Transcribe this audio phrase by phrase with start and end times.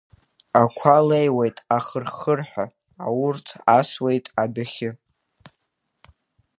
[0.61, 2.65] Ақәа леиуеит ахыр-хырҳәа,
[3.05, 4.89] аурҭ асуеит адәахьы.